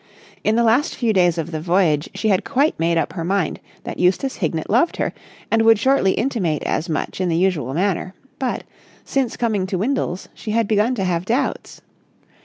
[0.43, 3.59] In the last few days of the voyage she had quite made up her mind
[3.83, 5.13] that Eustace Hignett loved her
[5.51, 8.63] and would shortly intimate as much in the usual manner; but,
[9.05, 11.81] since coming to Windles, she had begun to have doubts.